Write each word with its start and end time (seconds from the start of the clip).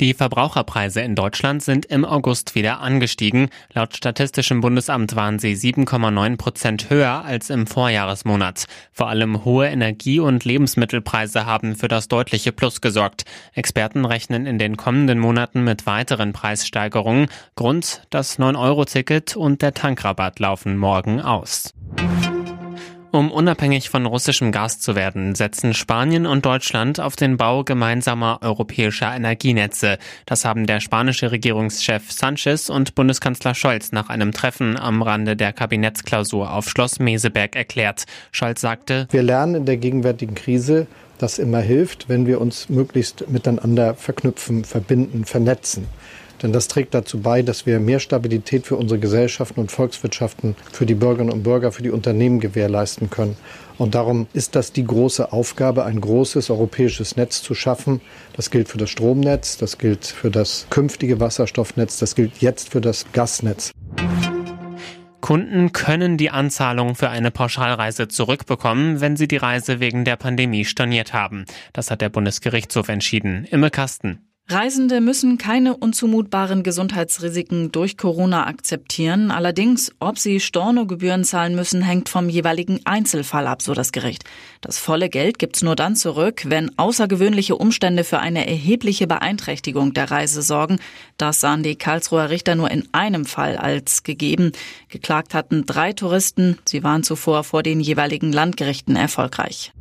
Die 0.00 0.14
Verbraucherpreise 0.14 1.00
in 1.00 1.16
Deutschland 1.16 1.60
sind 1.60 1.84
im 1.86 2.04
August 2.04 2.54
wieder 2.54 2.80
angestiegen. 2.80 3.48
Laut 3.72 3.96
Statistischem 3.96 4.60
Bundesamt 4.60 5.16
waren 5.16 5.40
sie 5.40 5.54
7,9 5.54 6.36
Prozent 6.36 6.88
höher 6.88 7.24
als 7.24 7.50
im 7.50 7.66
Vorjahresmonat. 7.66 8.66
Vor 8.92 9.08
allem 9.08 9.44
hohe 9.44 9.66
Energie- 9.66 10.20
und 10.20 10.44
Lebensmittelpreise 10.44 11.46
haben 11.46 11.74
für 11.74 11.88
das 11.88 12.06
deutliche 12.06 12.52
Plus 12.52 12.80
gesorgt. 12.80 13.24
Experten 13.54 14.04
rechnen 14.04 14.46
in 14.46 14.58
den 14.58 14.76
kommenden 14.76 15.18
Monaten 15.18 15.64
mit 15.64 15.84
weiteren 15.84 16.32
Preissteigerungen. 16.32 17.26
Grund, 17.56 18.02
das 18.10 18.38
9-Euro-Ticket 18.38 19.34
und 19.34 19.62
der 19.62 19.74
Tankrabatt 19.74 20.38
laufen 20.38 20.76
morgen 20.76 21.20
aus. 21.20 21.74
Um 23.10 23.30
unabhängig 23.30 23.88
von 23.88 24.04
russischem 24.04 24.52
Gas 24.52 24.80
zu 24.80 24.94
werden, 24.94 25.34
setzen 25.34 25.72
Spanien 25.72 26.26
und 26.26 26.44
Deutschland 26.44 27.00
auf 27.00 27.16
den 27.16 27.38
Bau 27.38 27.64
gemeinsamer 27.64 28.40
europäischer 28.42 29.14
Energienetze. 29.14 29.96
Das 30.26 30.44
haben 30.44 30.66
der 30.66 30.80
spanische 30.80 31.32
Regierungschef 31.32 32.12
Sanchez 32.12 32.68
und 32.68 32.94
Bundeskanzler 32.94 33.54
Scholz 33.54 33.92
nach 33.92 34.10
einem 34.10 34.32
Treffen 34.32 34.76
am 34.76 35.00
Rande 35.00 35.36
der 35.36 35.54
Kabinettsklausur 35.54 36.52
auf 36.52 36.68
Schloss 36.68 36.98
Meseberg 36.98 37.56
erklärt. 37.56 38.04
Scholz 38.30 38.60
sagte, 38.60 39.08
Wir 39.10 39.22
lernen 39.22 39.54
in 39.54 39.64
der 39.64 39.78
gegenwärtigen 39.78 40.34
Krise, 40.34 40.86
dass 41.16 41.38
immer 41.38 41.60
hilft, 41.60 42.10
wenn 42.10 42.26
wir 42.26 42.42
uns 42.42 42.68
möglichst 42.68 43.28
miteinander 43.30 43.94
verknüpfen, 43.94 44.64
verbinden, 44.64 45.24
vernetzen. 45.24 45.86
Denn 46.42 46.52
das 46.52 46.68
trägt 46.68 46.94
dazu 46.94 47.20
bei, 47.20 47.42
dass 47.42 47.66
wir 47.66 47.80
mehr 47.80 48.00
Stabilität 48.00 48.66
für 48.66 48.76
unsere 48.76 49.00
Gesellschaften 49.00 49.60
und 49.60 49.72
Volkswirtschaften, 49.72 50.54
für 50.72 50.86
die 50.86 50.94
Bürgerinnen 50.94 51.32
und 51.32 51.42
Bürger, 51.42 51.72
für 51.72 51.82
die 51.82 51.90
Unternehmen 51.90 52.40
gewährleisten 52.40 53.10
können. 53.10 53.36
Und 53.76 53.94
darum 53.94 54.26
ist 54.32 54.56
das 54.56 54.72
die 54.72 54.84
große 54.84 55.32
Aufgabe, 55.32 55.84
ein 55.84 56.00
großes 56.00 56.50
europäisches 56.50 57.16
Netz 57.16 57.42
zu 57.42 57.54
schaffen. 57.54 58.00
Das 58.34 58.50
gilt 58.50 58.68
für 58.68 58.78
das 58.78 58.90
Stromnetz, 58.90 59.56
das 59.56 59.78
gilt 59.78 60.04
für 60.04 60.30
das 60.30 60.66
künftige 60.70 61.20
Wasserstoffnetz, 61.20 61.98
das 61.98 62.14
gilt 62.14 62.38
jetzt 62.38 62.70
für 62.70 62.80
das 62.80 63.06
Gasnetz. 63.12 63.70
Kunden 65.20 65.72
können 65.72 66.16
die 66.16 66.30
Anzahlung 66.30 66.94
für 66.94 67.10
eine 67.10 67.30
Pauschalreise 67.30 68.08
zurückbekommen, 68.08 69.00
wenn 69.00 69.16
sie 69.16 69.28
die 69.28 69.36
Reise 69.36 69.78
wegen 69.78 70.04
der 70.04 70.16
Pandemie 70.16 70.64
storniert 70.64 71.12
haben. 71.12 71.44
Das 71.72 71.90
hat 71.90 72.00
der 72.00 72.08
Bundesgerichtshof 72.08 72.88
entschieden. 72.88 73.44
Imme 73.44 73.70
Kasten. 73.70 74.27
Reisende 74.50 75.02
müssen 75.02 75.36
keine 75.36 75.76
unzumutbaren 75.76 76.62
Gesundheitsrisiken 76.62 77.70
durch 77.70 77.98
Corona 77.98 78.46
akzeptieren. 78.46 79.30
Allerdings, 79.30 79.92
ob 80.00 80.18
sie 80.18 80.40
Stornogebühren 80.40 81.22
zahlen 81.24 81.54
müssen, 81.54 81.82
hängt 81.82 82.08
vom 82.08 82.30
jeweiligen 82.30 82.80
Einzelfall 82.86 83.46
ab, 83.46 83.60
so 83.60 83.74
das 83.74 83.92
Gericht. 83.92 84.24
Das 84.62 84.78
volle 84.78 85.10
Geld 85.10 85.38
gibt's 85.38 85.60
nur 85.60 85.76
dann 85.76 85.96
zurück, 85.96 86.44
wenn 86.46 86.70
außergewöhnliche 86.78 87.56
Umstände 87.56 88.04
für 88.04 88.20
eine 88.20 88.48
erhebliche 88.48 89.06
Beeinträchtigung 89.06 89.92
der 89.92 90.10
Reise 90.10 90.40
sorgen. 90.40 90.78
Das 91.18 91.40
sahen 91.40 91.62
die 91.62 91.76
Karlsruher 91.76 92.30
Richter 92.30 92.54
nur 92.54 92.70
in 92.70 92.88
einem 92.92 93.26
Fall 93.26 93.58
als 93.58 94.02
gegeben. 94.02 94.52
Geklagt 94.88 95.34
hatten 95.34 95.66
drei 95.66 95.92
Touristen. 95.92 96.56
Sie 96.66 96.82
waren 96.82 97.02
zuvor 97.02 97.44
vor 97.44 97.62
den 97.62 97.80
jeweiligen 97.80 98.32
Landgerichten 98.32 98.96
erfolgreich. 98.96 99.72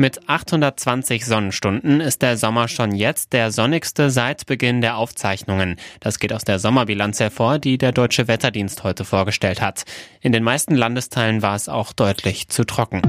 Mit 0.00 0.30
820 0.30 1.26
Sonnenstunden 1.26 2.00
ist 2.00 2.22
der 2.22 2.38
Sommer 2.38 2.68
schon 2.68 2.94
jetzt 2.94 3.34
der 3.34 3.50
sonnigste 3.50 4.08
seit 4.08 4.46
Beginn 4.46 4.80
der 4.80 4.96
Aufzeichnungen. 4.96 5.76
Das 6.00 6.18
geht 6.18 6.32
aus 6.32 6.42
der 6.42 6.58
Sommerbilanz 6.58 7.20
hervor, 7.20 7.58
die 7.58 7.76
der 7.76 7.92
Deutsche 7.92 8.26
Wetterdienst 8.26 8.82
heute 8.82 9.04
vorgestellt 9.04 9.60
hat. 9.60 9.84
In 10.22 10.32
den 10.32 10.42
meisten 10.42 10.74
Landesteilen 10.74 11.42
war 11.42 11.54
es 11.54 11.68
auch 11.68 11.92
deutlich 11.92 12.48
zu 12.48 12.64
trocken. 12.64 13.02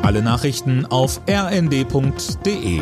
Alle 0.00 0.22
Nachrichten 0.22 0.86
auf 0.86 1.20
rnd.de 1.28 2.80